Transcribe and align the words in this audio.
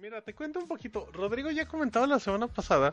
Mira, 0.00 0.22
te 0.22 0.32
cuento 0.32 0.60
un 0.60 0.68
poquito. 0.68 1.08
Rodrigo 1.12 1.50
ya 1.50 1.66
comentaba 1.66 2.06
la 2.06 2.20
semana 2.20 2.46
pasada 2.46 2.92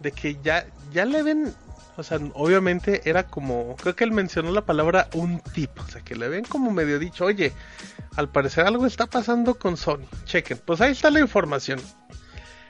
de 0.00 0.10
que 0.10 0.36
ya, 0.42 0.66
ya 0.90 1.04
le 1.04 1.22
ven, 1.22 1.54
o 1.96 2.02
sea, 2.02 2.18
obviamente 2.34 3.08
era 3.08 3.28
como, 3.28 3.76
creo 3.76 3.94
que 3.94 4.02
él 4.02 4.10
mencionó 4.10 4.50
la 4.50 4.66
palabra 4.66 5.08
un 5.14 5.38
tip, 5.38 5.70
o 5.78 5.86
sea, 5.86 6.02
que 6.02 6.16
le 6.16 6.28
ven 6.28 6.44
como 6.44 6.72
medio 6.72 6.98
dicho, 6.98 7.24
oye, 7.24 7.52
al 8.16 8.30
parecer 8.30 8.66
algo 8.66 8.84
está 8.84 9.06
pasando 9.06 9.60
con 9.60 9.76
Sony. 9.76 10.08
Chequen, 10.24 10.58
pues 10.64 10.80
ahí 10.80 10.90
está 10.90 11.08
la 11.10 11.20
información. 11.20 11.80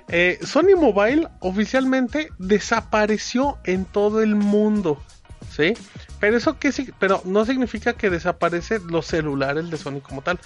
Eh, 0.08 0.38
Sony 0.42 0.76
Mobile 0.76 1.28
oficialmente 1.38 2.28
desapareció 2.36 3.56
en 3.64 3.86
todo 3.86 4.20
el 4.20 4.34
mundo, 4.34 5.02
¿sí? 5.50 5.72
Pero 6.20 6.36
eso 6.36 6.58
que 6.58 6.70
sí, 6.70 6.92
pero 6.98 7.22
no 7.24 7.46
significa 7.46 7.94
que 7.94 8.10
desaparecen 8.10 8.86
los 8.88 9.06
celulares 9.06 9.70
de 9.70 9.78
Sony 9.78 10.00
como 10.00 10.20
tal. 10.20 10.38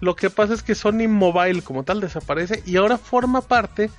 Lo 0.00 0.14
que 0.14 0.28
pasa 0.28 0.52
es 0.52 0.62
que 0.62 0.74
Sony 0.74 1.08
Mobile 1.08 1.62
como 1.62 1.82
tal 1.84 2.00
desaparece 2.00 2.62
y 2.66 2.76
ahora 2.76 2.98
forma 2.98 3.40
parte 3.40 3.90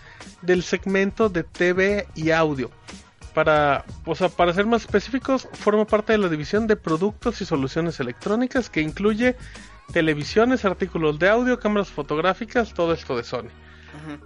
del 0.43 0.61
segmento 0.61 1.29
de 1.29 1.43
TV 1.43 2.07
y 2.13 2.29
audio. 2.29 2.69
Para, 3.33 3.83
o 4.05 4.13
sea, 4.13 4.29
para 4.29 4.53
ser 4.53 4.67
más 4.67 4.83
específicos, 4.83 5.47
forma 5.53 5.85
parte 5.85 6.13
de 6.13 6.19
la 6.19 6.29
división 6.29 6.67
de 6.67 6.75
productos 6.75 7.41
y 7.41 7.45
soluciones 7.45 7.99
electrónicas 7.99 8.69
que 8.69 8.81
incluye 8.81 9.35
televisiones, 9.91 10.65
artículos 10.65 11.17
de 11.17 11.29
audio, 11.29 11.59
cámaras 11.59 11.89
fotográficas, 11.89 12.75
todo 12.75 12.93
esto 12.93 13.17
de 13.17 13.23
Sony. 13.23 13.49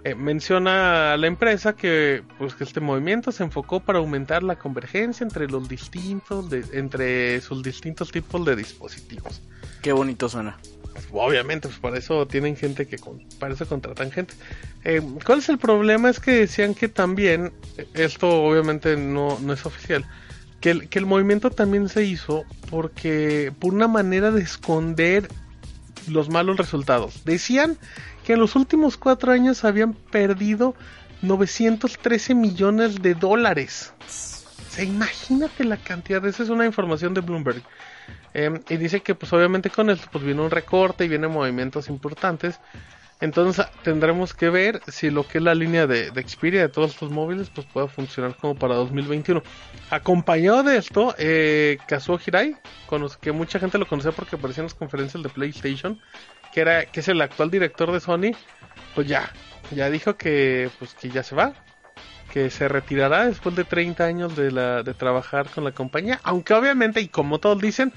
Eh, 0.04 0.14
menciona 0.14 1.12
a 1.12 1.16
la 1.16 1.26
empresa 1.26 1.74
que 1.74 2.22
pues 2.38 2.54
que 2.54 2.64
este 2.64 2.80
movimiento 2.80 3.32
se 3.32 3.42
enfocó 3.42 3.80
para 3.80 3.98
aumentar 3.98 4.42
la 4.42 4.56
convergencia 4.56 5.24
entre 5.24 5.48
los 5.48 5.68
distintos 5.68 6.48
de, 6.48 6.64
entre 6.72 7.40
sus 7.40 7.62
distintos 7.62 8.10
tipos 8.10 8.44
de 8.44 8.56
dispositivos. 8.56 9.42
Qué 9.82 9.92
bonito 9.92 10.28
suena. 10.28 10.56
Obviamente, 11.12 11.68
pues 11.68 11.80
para 11.80 11.98
eso 11.98 12.26
tienen 12.26 12.56
gente 12.56 12.86
que 12.86 12.98
con, 12.98 13.20
para 13.38 13.54
eso 13.54 13.66
contratan 13.66 14.10
gente. 14.10 14.34
Eh, 14.84 15.00
¿Cuál 15.24 15.38
es 15.38 15.48
el 15.48 15.58
problema? 15.58 16.10
Es 16.10 16.20
que 16.20 16.32
decían 16.32 16.74
que 16.74 16.88
también, 16.88 17.52
esto 17.94 18.28
obviamente 18.28 18.96
no, 18.96 19.38
no 19.40 19.52
es 19.52 19.64
oficial, 19.64 20.04
que 20.60 20.70
el, 20.70 20.88
que 20.88 20.98
el 20.98 21.06
movimiento 21.06 21.50
también 21.50 21.88
se 21.88 22.04
hizo 22.04 22.44
porque 22.70 23.52
por 23.58 23.74
una 23.74 23.88
manera 23.88 24.30
de 24.30 24.42
esconder 24.42 25.28
los 26.08 26.28
malos 26.28 26.56
resultados. 26.56 27.24
Decían 27.24 27.76
que 28.24 28.34
en 28.34 28.40
los 28.40 28.56
últimos 28.56 28.96
cuatro 28.96 29.32
años 29.32 29.64
habían 29.64 29.94
perdido 29.94 30.74
913 31.22 32.34
millones 32.34 33.02
de 33.02 33.14
dólares. 33.14 33.92
Se 34.06 34.84
imagínate 34.84 35.64
la 35.64 35.76
cantidad, 35.76 36.24
esa 36.26 36.42
es 36.42 36.48
una 36.48 36.66
información 36.66 37.14
de 37.14 37.20
Bloomberg. 37.20 37.62
Em, 38.34 38.60
y 38.68 38.76
dice 38.76 39.00
que 39.00 39.14
pues 39.14 39.32
obviamente 39.32 39.70
con 39.70 39.90
esto 39.90 40.08
pues 40.12 40.22
viene 40.22 40.42
un 40.42 40.50
recorte 40.50 41.04
y 41.04 41.08
vienen 41.08 41.30
movimientos 41.30 41.88
importantes. 41.88 42.60
Entonces 43.20 43.66
tendremos 43.82 44.32
que 44.32 44.48
ver 44.48 44.80
si 44.86 45.10
lo 45.10 45.26
que 45.26 45.38
es 45.38 45.44
la 45.44 45.54
línea 45.54 45.86
de, 45.88 46.10
de 46.10 46.22
Xperia 46.28 46.60
de 46.60 46.68
todos 46.68 46.92
estos 46.92 47.10
móviles 47.10 47.50
pues 47.50 47.66
pueda 47.66 47.88
funcionar 47.88 48.36
como 48.36 48.54
para 48.54 48.76
2021. 48.76 49.42
Acompañado 49.90 50.62
de 50.62 50.76
esto, 50.76 51.14
eh, 51.18 51.78
Kazuo 51.88 52.20
Hirai, 52.24 52.56
con 52.86 53.02
los 53.02 53.16
que 53.16 53.32
mucha 53.32 53.58
gente 53.58 53.78
lo 53.78 53.88
conocía 53.88 54.12
porque 54.12 54.36
aparecía 54.36 54.62
en 54.62 54.66
las 54.66 54.74
conferencias 54.74 55.22
de 55.22 55.28
PlayStation, 55.28 56.00
que 56.52 56.60
era 56.60 56.84
que 56.86 57.00
es 57.00 57.08
el 57.08 57.20
actual 57.20 57.50
director 57.50 57.90
de 57.90 58.00
Sony, 58.00 58.36
pues 58.94 59.08
ya, 59.08 59.32
ya 59.72 59.90
dijo 59.90 60.16
que 60.16 60.70
pues 60.78 60.94
que 60.94 61.10
ya 61.10 61.24
se 61.24 61.34
va, 61.34 61.54
que 62.32 62.50
se 62.50 62.68
retirará 62.68 63.26
después 63.26 63.56
de 63.56 63.64
30 63.64 64.04
años 64.04 64.36
de 64.36 64.52
la 64.52 64.84
de 64.84 64.94
trabajar 64.94 65.48
con 65.48 65.64
la 65.64 65.72
compañía, 65.72 66.20
aunque 66.22 66.54
obviamente 66.54 67.00
y 67.00 67.08
como 67.08 67.40
todos 67.40 67.60
dicen 67.60 67.92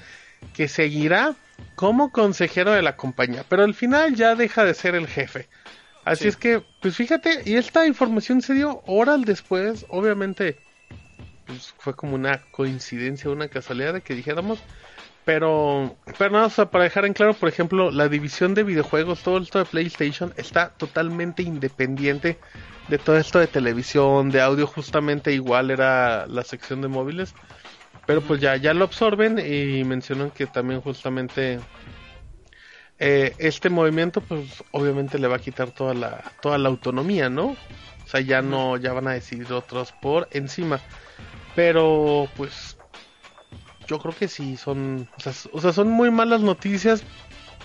que 0.52 0.66
seguirá 0.66 1.36
como 1.74 2.10
consejero 2.12 2.72
de 2.72 2.82
la 2.82 2.96
compañía, 2.96 3.44
pero 3.48 3.64
al 3.64 3.74
final 3.74 4.14
ya 4.14 4.34
deja 4.34 4.64
de 4.64 4.74
ser 4.74 4.94
el 4.94 5.06
jefe. 5.06 5.48
Así 6.04 6.24
Sí. 6.24 6.28
es 6.28 6.36
que, 6.36 6.62
pues 6.80 6.96
fíjate, 6.96 7.42
y 7.44 7.54
esta 7.56 7.86
información 7.86 8.42
se 8.42 8.54
dio 8.54 8.82
horas 8.86 9.22
después, 9.22 9.86
obviamente, 9.88 10.58
pues 11.46 11.74
fue 11.78 11.94
como 11.94 12.14
una 12.14 12.42
coincidencia, 12.50 13.30
una 13.30 13.48
casualidad 13.48 13.94
de 13.94 14.00
que 14.00 14.14
dijéramos, 14.14 14.58
pero, 15.24 15.96
pero 16.18 16.30
nada, 16.32 16.46
o 16.46 16.50
sea, 16.50 16.70
para 16.70 16.84
dejar 16.84 17.04
en 17.04 17.12
claro, 17.12 17.34
por 17.34 17.48
ejemplo, 17.48 17.92
la 17.92 18.08
división 18.08 18.54
de 18.54 18.64
videojuegos, 18.64 19.22
todo 19.22 19.38
esto 19.38 19.60
de 19.60 19.64
PlayStation 19.64 20.34
está 20.36 20.70
totalmente 20.70 21.42
independiente 21.42 22.38
de 22.88 22.98
todo 22.98 23.16
esto 23.16 23.38
de 23.38 23.46
televisión, 23.46 24.30
de 24.30 24.40
audio, 24.40 24.66
justamente 24.66 25.32
igual 25.32 25.70
era 25.70 26.26
la 26.26 26.42
sección 26.42 26.82
de 26.82 26.88
móviles. 26.88 27.34
Pero 28.06 28.20
pues 28.22 28.40
ya, 28.40 28.56
ya 28.56 28.74
lo 28.74 28.84
absorben 28.84 29.38
y 29.38 29.84
mencionan 29.84 30.30
que 30.30 30.46
también 30.46 30.80
justamente 30.80 31.60
eh, 32.98 33.34
este 33.38 33.70
movimiento 33.70 34.20
pues 34.20 34.62
obviamente 34.72 35.18
le 35.18 35.28
va 35.28 35.36
a 35.36 35.40
quitar 35.40 35.70
toda 35.70 35.94
la, 35.94 36.22
toda 36.40 36.58
la 36.58 36.68
autonomía, 36.68 37.28
¿no? 37.28 37.46
O 37.46 38.08
sea, 38.08 38.20
ya 38.20 38.42
no, 38.42 38.76
ya 38.76 38.92
van 38.92 39.08
a 39.08 39.12
decidir 39.12 39.52
otros 39.52 39.92
por 39.92 40.28
encima. 40.32 40.80
Pero 41.54 42.28
pues 42.36 42.76
yo 43.86 43.98
creo 43.98 44.14
que 44.14 44.28
sí 44.28 44.56
son, 44.56 45.06
o 45.16 45.20
sea, 45.20 45.32
s- 45.32 45.48
o 45.52 45.60
sea, 45.60 45.72
son 45.72 45.88
muy 45.88 46.10
malas 46.10 46.40
noticias, 46.40 47.02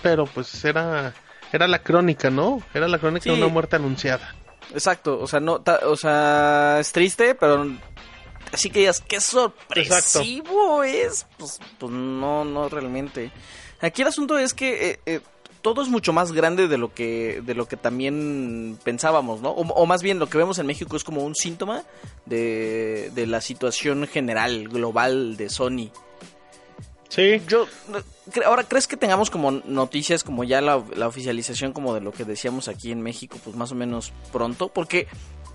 pero 0.02 0.26
pues 0.26 0.64
era, 0.64 1.12
era 1.52 1.66
la 1.66 1.78
crónica, 1.80 2.30
¿no? 2.30 2.62
Era 2.74 2.88
la 2.88 2.98
crónica 2.98 3.30
de 3.30 3.36
una 3.38 3.48
muerte 3.48 3.76
anunciada. 3.76 4.34
Exacto, 4.72 5.18
o 5.20 5.26
sea, 5.26 5.40
no, 5.40 5.60
ta- 5.60 5.80
o 5.84 5.96
sea, 5.96 6.78
es 6.80 6.92
triste, 6.92 7.34
pero 7.34 7.66
así 8.52 8.70
que 8.70 8.80
digas, 8.80 9.02
qué 9.06 9.20
sorpresivo 9.20 10.82
es, 10.82 11.26
pues, 11.38 11.60
pues 11.78 11.92
no, 11.92 12.44
no 12.44 12.68
realmente. 12.68 13.30
Aquí 13.80 14.02
el 14.02 14.08
asunto 14.08 14.38
es 14.38 14.54
que 14.54 14.90
eh, 14.90 15.00
eh, 15.06 15.20
todo 15.62 15.82
es 15.82 15.88
mucho 15.88 16.12
más 16.12 16.32
grande 16.32 16.68
de 16.68 16.78
lo 16.78 16.92
que, 16.92 17.42
de 17.44 17.54
lo 17.54 17.66
que 17.66 17.76
también 17.76 18.78
pensábamos, 18.84 19.40
¿no? 19.40 19.50
O, 19.50 19.62
o 19.62 19.86
más 19.86 20.02
bien 20.02 20.18
lo 20.18 20.28
que 20.28 20.38
vemos 20.38 20.58
en 20.58 20.66
México 20.66 20.96
es 20.96 21.04
como 21.04 21.22
un 21.24 21.34
síntoma 21.34 21.84
de, 22.26 23.10
de 23.14 23.26
la 23.26 23.40
situación 23.40 24.06
general, 24.06 24.68
global 24.68 25.36
de 25.36 25.48
Sony. 25.48 25.90
Sí, 27.08 27.40
Yo, 27.48 27.66
ahora, 28.44 28.64
¿crees 28.64 28.86
que 28.86 28.98
tengamos 28.98 29.30
como 29.30 29.50
noticias 29.50 30.22
como 30.22 30.44
ya 30.44 30.60
la, 30.60 30.82
la 30.94 31.08
oficialización 31.08 31.72
como 31.72 31.94
de 31.94 32.02
lo 32.02 32.12
que 32.12 32.24
decíamos 32.24 32.68
aquí 32.68 32.92
en 32.92 33.00
México, 33.00 33.38
pues 33.42 33.56
más 33.56 33.72
o 33.72 33.74
menos 33.74 34.12
pronto? 34.30 34.68
Porque 34.68 35.08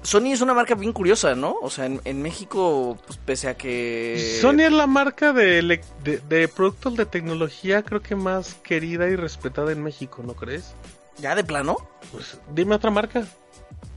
Sony 0.03 0.33
es 0.33 0.41
una 0.41 0.53
marca 0.53 0.75
bien 0.75 0.91
curiosa, 0.93 1.33
¿no? 1.35 1.55
O 1.61 1.69
sea, 1.69 1.85
en, 1.85 2.01
en 2.05 2.21
México, 2.21 2.97
pues 3.07 3.17
pese 3.17 3.47
a 3.47 3.55
que... 3.55 4.37
Sony 4.41 4.61
es 4.61 4.71
la 4.71 4.85
marca 4.87 5.33
de, 5.33 5.81
de, 6.03 6.17
de 6.19 6.47
productos 6.47 6.95
de 6.97 7.05
tecnología 7.05 7.81
creo 7.83 8.01
que 8.01 8.15
más 8.15 8.55
querida 8.55 9.07
y 9.07 9.15
respetada 9.15 9.71
en 9.71 9.81
México, 9.81 10.21
¿no 10.25 10.33
crees? 10.33 10.73
¿Ya 11.19 11.35
de 11.35 11.43
plano? 11.43 11.77
Pues 12.11 12.37
dime 12.53 12.75
otra 12.75 12.91
marca. 12.91 13.23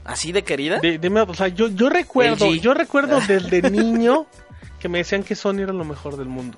¿Así 0.05 0.31
de 0.31 0.43
querida? 0.43 0.79
Di- 0.79 0.97
dime, 0.97 1.21
o 1.21 1.33
sea, 1.33 1.49
yo, 1.49 1.67
yo 1.67 1.89
recuerdo, 1.89 2.55
yo 2.55 2.73
recuerdo 2.73 3.19
desde 3.27 3.61
niño 3.69 4.25
que 4.79 4.87
me 4.87 4.99
decían 4.99 5.23
que 5.23 5.35
Sony 5.35 5.59
era 5.63 5.73
lo 5.73 5.83
mejor 5.83 6.15
del 6.15 6.27
mundo. 6.29 6.57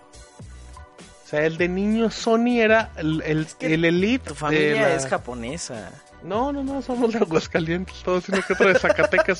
O 1.25 1.27
sea, 1.29 1.45
el 1.45 1.57
de 1.57 1.67
niño 1.69 2.09
Sony 2.11 2.59
era 2.59 2.91
el, 2.97 3.21
el, 3.23 3.47
que 3.57 3.73
el 3.73 3.85
elite. 3.85 4.25
Tu 4.29 4.33
de 4.33 4.39
familia 4.39 4.81
la- 4.81 4.95
es 4.95 5.05
japonesa. 5.07 5.91
No, 6.23 6.51
no, 6.51 6.63
no, 6.63 6.81
somos 6.81 7.13
de 7.13 7.19
Aguascalientes, 7.19 8.01
todos, 8.03 8.25
sino 8.25 8.41
que 8.41 8.53
otro 8.53 8.67
de 8.67 8.79
Zacatecas, 8.79 9.39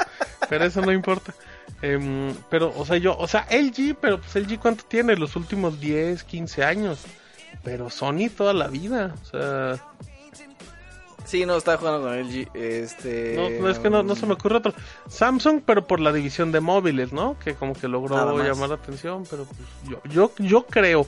pero 0.50 0.66
eso 0.66 0.82
no 0.82 0.92
importa. 0.92 1.34
Em, 1.82 2.34
pero, 2.50 2.74
o 2.76 2.86
sea, 2.86 2.98
yo, 2.98 3.18
o 3.18 3.28
sea, 3.28 3.48
LG, 3.52 3.96
pero 4.00 4.20
pues 4.20 4.36
LG 4.36 4.60
cuánto 4.60 4.84
tiene, 4.86 5.16
los 5.16 5.36
últimos 5.36 5.80
10, 5.80 6.24
15 6.24 6.64
años. 6.64 7.04
Pero 7.64 7.90
Sony 7.90 8.30
toda 8.36 8.54
la 8.54 8.68
vida, 8.68 9.16
o 9.22 9.26
sea, 9.26 9.82
Sí, 11.30 11.46
no, 11.46 11.58
estaba 11.58 11.78
jugando 11.78 12.02
con 12.02 12.18
LG. 12.18 12.50
Este... 12.56 13.36
no, 13.36 13.50
no 13.62 13.70
es 13.70 13.78
que 13.78 13.92
no, 13.92 14.02
no 14.02 14.16
se 14.16 14.26
me 14.26 14.34
ocurre 14.34 14.58
otro. 14.58 14.74
Samsung, 15.08 15.62
pero 15.64 15.86
por 15.86 16.00
la 16.00 16.12
división 16.12 16.52
de 16.52 16.60
móviles, 16.60 17.14
¿no? 17.14 17.38
Que 17.38 17.54
como 17.54 17.74
que 17.74 17.88
logró 17.88 18.36
llamar 18.42 18.70
la 18.70 18.76
atención, 18.76 19.26
pero 19.30 19.46
pues 19.46 19.60
yo, 19.88 20.02
yo, 20.10 20.32
yo 20.40 20.66
creo 20.66 21.06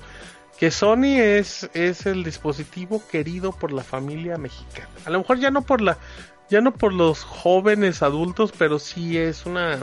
que 0.61 0.69
Sony 0.69 1.17
es, 1.17 1.71
es 1.73 2.05
el 2.05 2.23
dispositivo 2.23 3.01
querido 3.09 3.51
por 3.51 3.71
la 3.71 3.83
familia 3.83 4.37
mexicana. 4.37 4.89
A 5.05 5.09
lo 5.09 5.17
mejor 5.17 5.39
ya 5.39 5.49
no 5.49 5.63
por 5.63 5.81
la, 5.81 5.97
ya 6.51 6.61
no 6.61 6.71
por 6.71 6.93
los 6.93 7.23
jóvenes 7.23 8.03
adultos, 8.03 8.53
pero 8.55 8.77
sí 8.77 9.17
es 9.17 9.47
una. 9.47 9.79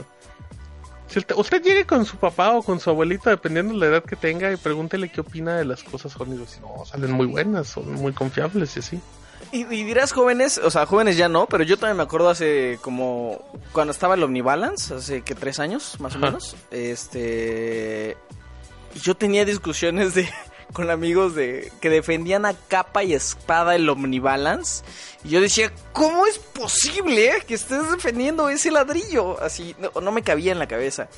Si 1.07 1.19
usted, 1.19 1.35
usted 1.35 1.61
llegue 1.61 1.85
con 1.85 2.05
su 2.05 2.15
papá 2.15 2.55
o 2.55 2.63
con 2.63 2.79
su 2.79 2.89
abuelito, 2.89 3.29
dependiendo 3.29 3.73
de 3.73 3.79
la 3.81 3.85
edad 3.87 4.03
que 4.05 4.15
tenga, 4.15 4.53
y 4.53 4.55
pregúntele 4.55 5.09
qué 5.09 5.19
opina 5.19 5.57
de 5.57 5.65
las 5.65 5.83
cosas 5.83 6.13
Sony. 6.13 6.35
y 6.35 6.61
No, 6.61 6.85
salen 6.85 7.11
muy 7.11 7.27
buenas, 7.27 7.67
son 7.67 7.91
muy 7.95 8.13
confiables 8.13 8.77
y 8.77 8.79
así. 8.79 9.01
Y, 9.51 9.63
y 9.63 9.83
dirás 9.83 10.13
jóvenes, 10.13 10.59
o 10.59 10.71
sea, 10.71 10.85
jóvenes 10.85 11.17
ya 11.17 11.27
no, 11.27 11.45
pero 11.47 11.65
yo 11.65 11.75
también 11.75 11.97
me 11.97 12.03
acuerdo 12.03 12.29
hace 12.29 12.79
como 12.81 13.43
cuando 13.73 13.91
estaba 13.91 14.15
el 14.15 14.23
Omnibalance, 14.23 14.93
hace 14.93 15.23
que 15.23 15.35
tres 15.35 15.59
años 15.59 15.99
más 15.99 16.15
o 16.15 16.19
menos, 16.19 16.55
este, 16.71 18.15
yo 19.03 19.17
tenía 19.17 19.43
discusiones 19.43 20.13
de 20.13 20.29
con 20.73 20.89
amigos 20.89 21.35
de 21.35 21.71
que 21.81 21.89
defendían 21.89 22.45
a 22.45 22.53
capa 22.53 23.03
y 23.03 23.13
espada 23.13 23.75
el 23.75 23.89
Omnibalance 23.89 24.83
y 25.23 25.29
yo 25.29 25.41
decía, 25.41 25.71
¿cómo 25.91 26.25
es 26.25 26.37
posible 26.37 27.43
que 27.47 27.55
estés 27.55 27.91
defendiendo 27.91 28.49
ese 28.49 28.71
ladrillo? 28.71 29.41
Así, 29.41 29.75
no, 29.79 29.99
no 29.99 30.11
me 30.11 30.21
cabía 30.21 30.51
en 30.51 30.59
la 30.59 30.67
cabeza. 30.67 31.09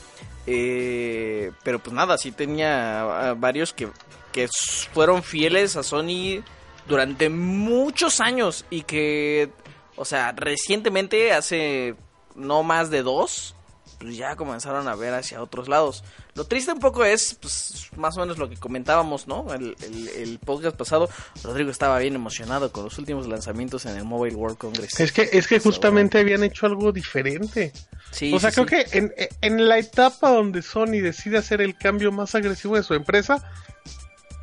Eh, 0.47 1.51
pero 1.63 1.79
pues 1.79 1.93
nada, 1.93 2.17
sí 2.17 2.31
tenía 2.31 3.35
varios 3.37 3.73
que, 3.73 3.89
que 4.31 4.49
fueron 4.93 5.21
fieles 5.21 5.75
a 5.75 5.83
Sony 5.83 6.43
durante 6.87 7.29
muchos 7.29 8.19
años 8.19 8.65
y 8.71 8.81
que 8.81 9.51
O 9.95 10.05
sea, 10.05 10.31
recientemente, 10.31 11.31
hace 11.31 11.95
no 12.35 12.63
más 12.63 12.89
de 12.89 13.03
dos, 13.03 13.55
pues 14.01 14.17
ya 14.17 14.35
comenzaron 14.35 14.87
a 14.87 14.95
ver 14.95 15.13
hacia 15.13 15.41
otros 15.41 15.67
lados. 15.67 16.03
Lo 16.33 16.45
triste 16.45 16.71
un 16.71 16.79
poco 16.79 17.05
es, 17.05 17.35
pues, 17.39 17.89
más 17.95 18.17
o 18.17 18.21
menos 18.21 18.39
lo 18.39 18.49
que 18.49 18.57
comentábamos, 18.57 19.27
¿no? 19.27 19.53
El, 19.53 19.75
el, 20.17 20.39
podcast 20.39 20.75
pasado, 20.75 21.07
Rodrigo 21.43 21.69
estaba 21.69 21.99
bien 21.99 22.15
emocionado 22.15 22.71
con 22.71 22.83
los 22.85 22.97
últimos 22.97 23.27
lanzamientos 23.27 23.85
en 23.85 23.97
el 23.97 24.03
Mobile 24.03 24.35
World 24.35 24.57
Congress. 24.57 24.99
Es 24.99 25.11
que, 25.11 25.29
es 25.31 25.47
que 25.47 25.59
justamente 25.59 26.17
habían 26.17 26.43
hecho 26.43 26.65
algo 26.65 26.91
diferente. 26.91 27.71
Sí, 28.09 28.33
o 28.33 28.39
sea, 28.39 28.51
creo 28.51 28.65
que 28.65 28.85
en, 28.91 29.13
en 29.41 29.69
la 29.69 29.77
etapa 29.77 30.31
donde 30.31 30.63
Sony 30.63 30.99
decide 31.01 31.37
hacer 31.37 31.61
el 31.61 31.77
cambio 31.77 32.11
más 32.11 32.33
agresivo 32.33 32.77
de 32.77 32.83
su 32.83 32.95
empresa, 32.95 33.47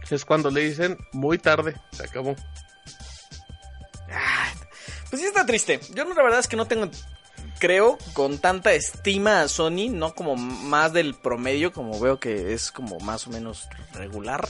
es 0.08 0.24
cuando 0.24 0.50
le 0.50 0.60
dicen, 0.62 0.96
muy 1.12 1.38
tarde, 1.38 1.74
se 1.90 2.04
acabó. 2.04 2.36
pues 5.10 5.20
sí 5.20 5.26
está 5.26 5.44
triste. 5.44 5.80
Yo 5.94 6.04
la 6.04 6.22
verdad 6.22 6.38
es 6.38 6.46
que 6.46 6.56
no 6.56 6.66
tengo 6.66 6.88
creo, 7.58 7.98
con 8.12 8.38
tanta 8.38 8.72
estima 8.72 9.42
a 9.42 9.48
Sony, 9.48 9.90
no 9.90 10.14
como 10.14 10.36
más 10.36 10.92
del 10.92 11.14
promedio, 11.14 11.72
como 11.72 11.98
veo 12.00 12.18
que 12.18 12.54
es 12.54 12.70
como 12.72 12.98
más 13.00 13.26
o 13.26 13.30
menos 13.30 13.68
regular 13.92 14.48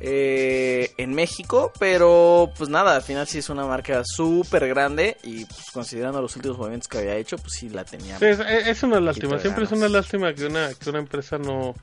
eh, 0.00 0.92
en 0.96 1.12
México, 1.12 1.72
pero 1.78 2.52
pues 2.56 2.70
nada, 2.70 2.94
al 2.94 3.02
final 3.02 3.26
sí 3.26 3.38
es 3.38 3.48
una 3.48 3.66
marca 3.66 4.02
súper 4.04 4.68
grande 4.68 5.16
y 5.24 5.44
pues 5.44 5.70
considerando 5.72 6.22
los 6.22 6.36
últimos 6.36 6.56
movimientos 6.56 6.86
que 6.86 6.98
había 6.98 7.16
hecho, 7.16 7.36
pues 7.36 7.54
sí 7.54 7.68
la 7.68 7.84
tenía. 7.84 8.16
es, 8.18 8.82
una 8.84 9.00
lástima, 9.00 9.40
siempre 9.40 9.64
es 9.64 9.72
una 9.72 9.88
lástima 9.88 10.32
que 10.34 10.46
una, 10.46 10.72
que 10.74 10.90
una 10.90 11.00
empresa 11.00 11.38
no, 11.38 11.74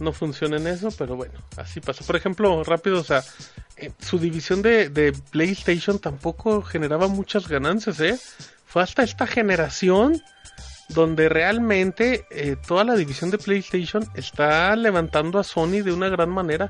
no 0.00 0.12
funcione 0.12 0.58
en 0.58 0.66
eso, 0.66 0.90
pero 0.98 1.16
bueno, 1.16 1.34
así 1.56 1.80
pasa. 1.80 2.04
Por 2.04 2.16
ejemplo, 2.16 2.62
rápido, 2.62 3.00
o 3.00 3.04
sea, 3.04 3.24
eh, 3.78 3.90
su 4.00 4.18
división 4.18 4.60
de, 4.60 4.90
de 4.90 5.14
PlayStation 5.30 5.98
tampoco 5.98 6.60
generaba 6.60 7.08
muchas 7.08 7.48
ganancias, 7.48 8.00
¿eh? 8.00 8.18
Fue 8.76 8.82
hasta 8.82 9.04
esta 9.04 9.26
generación 9.26 10.22
donde 10.90 11.30
realmente 11.30 12.26
eh, 12.30 12.56
toda 12.56 12.84
la 12.84 12.94
división 12.94 13.30
de 13.30 13.38
PlayStation 13.38 14.06
está 14.14 14.76
levantando 14.76 15.38
a 15.38 15.44
Sony 15.44 15.80
de 15.82 15.94
una 15.94 16.10
gran 16.10 16.28
manera, 16.28 16.68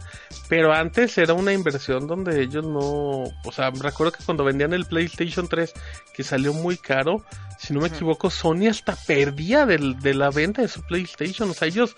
pero 0.49 0.73
antes 0.73 1.19
era 1.19 1.35
una 1.35 1.53
inversión 1.53 2.06
donde 2.06 2.41
ellos 2.41 2.64
no, 2.64 3.25
o 3.25 3.53
sea, 3.53 3.73
recuerdo 3.73 4.12
que 4.12 4.23
cuando 4.25 4.44
vendían 4.44 4.73
el 4.73 4.85
PlayStation 4.85 5.49
3 5.49 5.73
que 6.14 6.23
salió 6.23 6.53
muy 6.53 6.76
caro, 6.76 7.25
si 7.58 7.73
no 7.73 7.81
me 7.81 7.88
equivoco, 7.88 8.31
Sony 8.31 8.69
hasta 8.69 8.97
perdía 8.97 9.67
de 9.67 10.14
la 10.14 10.31
venta 10.31 10.62
de 10.62 10.69
su 10.69 10.82
PlayStation, 10.82 11.50
o 11.50 11.55
sea, 11.55 11.69
ellos 11.69 11.97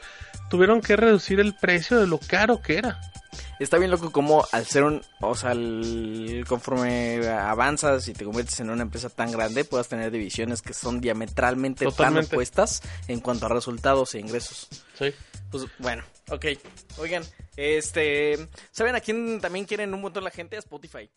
tuvieron 0.50 0.80
que 0.80 0.96
reducir 0.96 1.40
el 1.40 1.54
precio 1.54 1.98
de 1.98 2.06
lo 2.06 2.18
caro 2.18 2.60
que 2.62 2.78
era 2.78 3.00
está 3.58 3.78
bien 3.78 3.90
loco 3.90 4.10
como 4.10 4.46
al 4.52 4.66
ser 4.66 4.84
un, 4.84 5.02
o 5.20 5.34
sea, 5.34 5.52
conforme 6.46 7.26
avanzas 7.28 8.08
y 8.08 8.12
te 8.12 8.24
conviertes 8.24 8.60
en 8.60 8.70
una 8.70 8.82
empresa 8.82 9.08
tan 9.08 9.30
grande, 9.30 9.64
puedas 9.64 9.88
tener 9.88 10.10
divisiones 10.10 10.62
que 10.62 10.72
son 10.72 11.00
diametralmente 11.00 11.86
tan 11.92 12.16
opuestas 12.18 12.82
en 13.08 13.20
cuanto 13.20 13.46
a 13.46 13.48
resultados 13.48 14.14
e 14.14 14.20
ingresos. 14.20 14.68
Sí. 14.98 15.12
Pues 15.50 15.64
bueno, 15.78 16.04
ok. 16.30 16.46
Oigan, 16.98 17.24
este, 17.56 18.48
¿saben 18.70 18.94
a 18.94 19.00
quién 19.00 19.40
también 19.40 19.64
quieren 19.64 19.94
un 19.94 20.00
montón 20.00 20.24
la 20.24 20.30
gente? 20.30 20.56
A 20.56 20.60
Spotify. 20.60 21.10